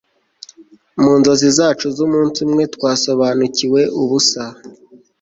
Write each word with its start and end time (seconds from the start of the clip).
mu 1.01 1.11
nzozi 1.19 1.47
zacu 1.57 1.85
z'umunsi 1.95 2.37
umwe 2.47 2.63
twasobanukiwe 2.75 3.81
ubusa 4.01 4.43